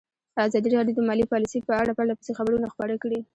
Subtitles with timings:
[0.47, 3.19] ازادي راډیو د مالي پالیسي په اړه پرله پسې خبرونه خپاره کړي.